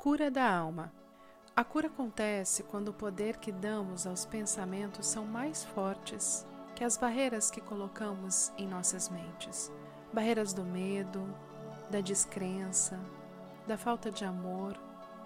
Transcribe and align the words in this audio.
Cura 0.00 0.30
da 0.30 0.50
alma. 0.50 0.90
A 1.54 1.62
cura 1.62 1.88
acontece 1.88 2.62
quando 2.62 2.88
o 2.88 2.94
poder 2.94 3.36
que 3.36 3.52
damos 3.52 4.06
aos 4.06 4.24
pensamentos 4.24 5.06
são 5.06 5.26
mais 5.26 5.62
fortes 5.62 6.46
que 6.74 6.82
as 6.82 6.96
barreiras 6.96 7.50
que 7.50 7.60
colocamos 7.60 8.50
em 8.56 8.66
nossas 8.66 9.10
mentes. 9.10 9.70
Barreiras 10.10 10.54
do 10.54 10.64
medo, 10.64 11.22
da 11.90 12.00
descrença, 12.00 12.98
da 13.66 13.76
falta 13.76 14.10
de 14.10 14.24
amor, 14.24 14.74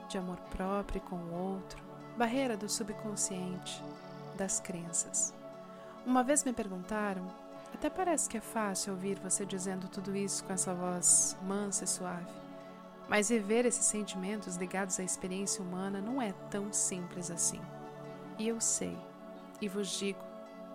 de 0.09 0.19
amor 0.19 0.41
próprio 0.51 1.01
com 1.03 1.19
o 1.19 1.33
outro, 1.33 1.81
barreira 2.19 2.57
do 2.57 2.69
subconsciente, 2.69 3.81
das 4.37 4.59
crenças. 4.59 5.33
Uma 6.05 6.25
vez 6.25 6.43
me 6.43 6.53
perguntaram, 6.53 7.33
até 7.73 7.89
parece 7.89 8.29
que 8.29 8.39
é 8.39 8.41
fácil 8.41 8.95
ouvir 8.95 9.21
você 9.21 9.47
dizendo 9.47 9.87
tudo 9.87 10.17
isso 10.17 10.43
com 10.43 10.53
essa 10.53 10.75
voz 10.75 11.37
mansa 11.43 11.85
e 11.85 11.87
suave. 11.87 12.44
Mas 13.09 13.29
viver 13.29 13.67
esses 13.67 13.85
sentimentos 13.85 14.57
ligados 14.57 14.99
à 14.99 15.03
experiência 15.03 15.63
humana 15.63 16.01
não 16.01 16.21
é 16.21 16.33
tão 16.51 16.73
simples 16.73 17.31
assim. 17.31 17.61
E 18.39 18.49
eu 18.49 18.61
sei, 18.61 18.97
e 19.61 19.69
vos 19.69 19.89
digo, 19.89 20.21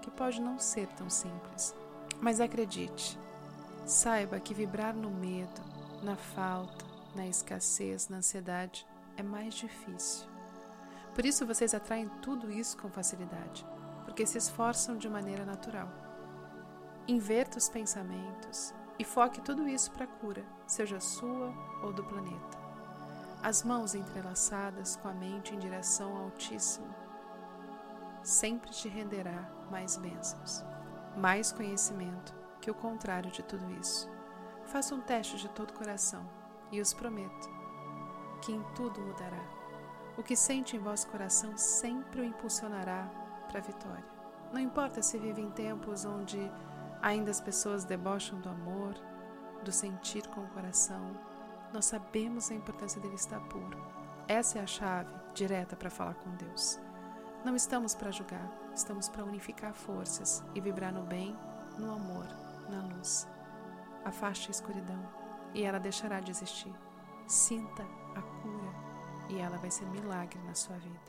que 0.01 0.11
pode 0.11 0.41
não 0.41 0.57
ser 0.59 0.87
tão 0.89 1.09
simples. 1.09 1.75
Mas 2.21 2.39
acredite, 2.39 3.19
saiba 3.85 4.39
que 4.39 4.53
vibrar 4.53 4.95
no 4.95 5.09
medo, 5.09 5.61
na 6.03 6.15
falta, 6.15 6.85
na 7.15 7.27
escassez, 7.27 8.07
na 8.07 8.17
ansiedade 8.17 8.85
é 9.17 9.23
mais 9.23 9.53
difícil. 9.53 10.27
Por 11.13 11.25
isso 11.25 11.45
vocês 11.45 11.73
atraem 11.73 12.07
tudo 12.21 12.51
isso 12.51 12.77
com 12.77 12.89
facilidade, 12.89 13.65
porque 14.05 14.25
se 14.25 14.37
esforçam 14.37 14.97
de 14.97 15.09
maneira 15.09 15.43
natural. 15.43 15.89
Inverta 17.07 17.57
os 17.57 17.67
pensamentos, 17.67 18.73
e 18.99 19.03
foque 19.05 19.41
tudo 19.41 19.67
isso 19.67 19.89
para 19.91 20.03
a 20.03 20.07
cura, 20.07 20.45
seja 20.67 20.99
sua 20.99 21.53
ou 21.81 21.93
do 21.93 22.03
planeta. 22.03 22.59
As 23.41 23.63
mãos 23.63 23.95
entrelaçadas 23.95 24.97
com 24.97 25.07
a 25.07 25.13
mente 25.13 25.55
em 25.55 25.59
direção 25.59 26.17
ao 26.17 26.23
Altíssimo 26.25 26.93
sempre 28.21 28.69
te 28.69 28.89
renderá 28.89 29.49
mais 29.71 29.95
bênçãos, 29.95 30.63
mais 31.15 31.53
conhecimento 31.53 32.35
que 32.59 32.69
o 32.69 32.75
contrário 32.75 33.31
de 33.31 33.41
tudo 33.41 33.71
isso. 33.79 34.09
Faça 34.65 34.93
um 34.93 34.99
teste 34.99 35.37
de 35.37 35.47
todo 35.49 35.71
o 35.71 35.73
coração 35.73 36.29
e 36.69 36.81
os 36.81 36.93
prometo 36.93 37.49
que 38.41 38.51
em 38.51 38.61
tudo 38.75 38.99
mudará. 38.99 39.43
O 40.17 40.23
que 40.23 40.35
sente 40.35 40.75
em 40.75 40.79
vosso 40.79 41.07
coração 41.07 41.57
sempre 41.57 42.21
o 42.21 42.25
impulsionará 42.25 43.09
para 43.47 43.59
a 43.59 43.63
vitória. 43.63 44.05
Não 44.51 44.59
importa 44.59 45.01
se 45.01 45.17
vive 45.17 45.41
em 45.41 45.49
tempos 45.51 46.03
onde 46.03 46.51
Ainda 47.01 47.31
as 47.31 47.39
pessoas 47.39 47.85
debocham 47.85 48.39
do 48.41 48.49
amor, 48.49 48.93
do 49.63 49.71
sentir 49.71 50.27
com 50.27 50.41
o 50.41 50.49
coração. 50.49 51.17
Nós 51.73 51.85
sabemos 51.85 52.51
a 52.51 52.55
importância 52.55 52.99
dele 52.99 53.15
estar 53.15 53.39
puro. 53.47 53.77
Essa 54.27 54.59
é 54.59 54.61
a 54.61 54.67
chave 54.67 55.09
direta 55.33 55.77
para 55.77 55.89
falar 55.89 56.15
com 56.15 56.35
Deus. 56.35 56.77
Não 57.45 57.55
estamos 57.55 57.95
para 57.95 58.11
julgar, 58.11 58.51
estamos 58.75 59.07
para 59.07 59.23
unificar 59.23 59.73
forças 59.73 60.43
e 60.53 60.59
vibrar 60.59 60.93
no 60.93 61.03
bem, 61.03 61.37
no 61.77 61.93
amor, 61.93 62.27
na 62.69 62.81
luz. 62.93 63.25
Afaste 64.03 64.49
a 64.49 64.51
escuridão 64.51 65.01
e 65.53 65.63
ela 65.63 65.79
deixará 65.79 66.19
de 66.19 66.31
existir. 66.31 66.73
Sinta 67.27 67.83
a 68.13 68.21
cura 68.21 68.73
e 69.29 69.39
ela 69.39 69.57
vai 69.57 69.71
ser 69.71 69.85
milagre 69.85 70.39
na 70.43 70.53
sua 70.53 70.75
vida. 70.77 70.99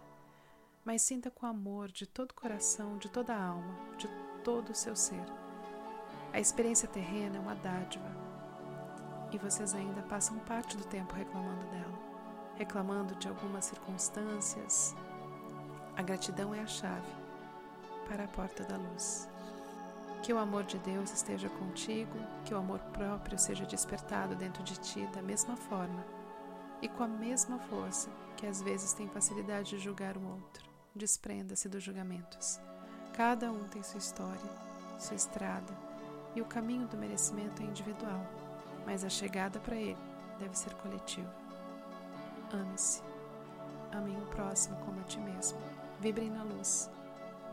Mas 0.85 1.03
sinta 1.03 1.33
com 1.33 1.47
amor 1.47 1.91
de 1.91 2.07
todo 2.07 2.31
o 2.31 2.35
coração, 2.35 2.97
de 2.97 3.09
toda 3.09 3.35
a 3.35 3.45
alma, 3.45 3.75
de 3.99 4.09
todo 4.45 4.71
o 4.71 4.75
seu 4.75 4.95
ser 4.95 5.27
a 6.33 6.39
experiência 6.39 6.87
terrena 6.87 7.37
é 7.37 7.41
uma 7.41 7.57
dádiva 7.57 8.09
e 9.33 9.39
vocês 9.39 9.75
ainda 9.75 10.03
passam 10.03 10.39
parte 10.41 10.77
do 10.77 10.85
tempo 10.85 11.15
reclamando 11.15 11.67
dela, 11.67 11.99
reclamando 12.57 13.15
de 13.17 13.29
algumas 13.29 13.65
circunstâncias. 13.65 14.95
A 15.97 16.03
gratidão 16.03 16.55
é 16.55 16.61
a 16.61 16.67
chave 16.67 17.13
para 18.09 18.25
a 18.25 18.29
porta 18.29 18.63
da 18.65 18.77
luz. 18.77 19.29
Que 20.23 20.33
o 20.33 20.39
amor 20.39 20.65
de 20.65 20.79
Deus 20.79 21.13
esteja 21.13 21.49
contigo, 21.49 22.17
que 22.45 22.55
o 22.55 22.59
amor 22.59 22.79
próprio 22.93 23.39
seja 23.39 23.65
despertado 23.67 24.37
dentro 24.37 24.63
de 24.63 24.79
ti 24.79 25.07
da 25.13 25.23
mesma 25.23 25.57
forma 25.57 26.05
e 26.81 26.89
com 26.89 27.03
a 27.03 27.09
mesma 27.09 27.59
força 27.59 28.09
que 28.37 28.47
às 28.47 28.63
vezes 28.63 28.93
tem 28.93 29.09
facilidade 29.09 29.71
de 29.71 29.79
julgar 29.79 30.17
o 30.17 30.27
outro. 30.29 30.69
Desprenda-se 30.95 31.69
dos 31.69 31.83
julgamentos. 31.83 32.61
Cada 33.15 33.51
um 33.51 33.65
tem 33.69 33.83
sua 33.83 33.99
história, 33.99 34.51
sua 34.99 35.17
estrada 35.17 35.90
e 36.35 36.41
o 36.41 36.47
caminho 36.47 36.87
do 36.87 36.97
merecimento 36.97 37.63
é 37.63 37.67
individual, 37.67 38.25
mas 38.87 39.05
a 39.05 39.09
chegada 39.09 39.59
para 39.61 39.77
ele 39.77 39.99
deve 40.39 40.57
ser 40.57 40.75
coletiva. 40.75 41.33
Ame-se. 42.53 43.03
Amem 43.93 44.17
o 44.17 44.27
próximo 44.27 44.77
como 44.85 45.01
a 45.01 45.05
ti 45.05 45.19
mesmo. 45.19 45.59
Vibrem 46.01 46.31
na 46.31 46.43
luz. 46.43 46.91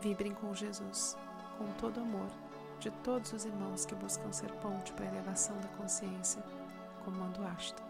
Vibrem 0.00 0.32
com 0.32 0.54
Jesus, 0.54 1.16
com 1.56 1.66
todo 1.80 2.00
amor 2.00 2.28
de 2.80 2.90
todos 3.02 3.32
os 3.32 3.44
irmãos 3.44 3.84
que 3.84 3.94
buscam 3.96 4.32
ser 4.32 4.52
ponte 4.54 4.92
para 4.92 5.06
a 5.06 5.08
elevação 5.08 5.56
da 5.60 5.68
consciência, 5.76 6.42
como 7.04 7.18
mando 7.18 7.44
Ashton. 7.44 7.87